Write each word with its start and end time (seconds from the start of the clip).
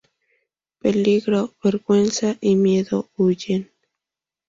Peligro, 0.79 1.53
Vergüenza 1.61 2.35
y 2.41 2.55
Miedo 2.55 3.11
huyen. 3.17 3.69